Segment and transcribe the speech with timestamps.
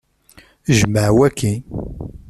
[0.77, 1.51] Jmeɛ waki!